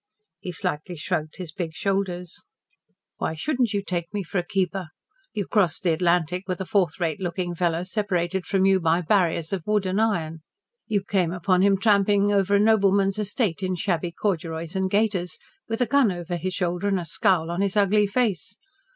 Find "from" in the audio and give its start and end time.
8.47-8.65